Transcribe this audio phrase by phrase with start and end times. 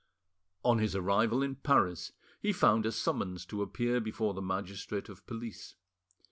[0.65, 5.23] On his arrival in Paris he found a summons to appear before the magistrate of
[5.27, 5.75] police.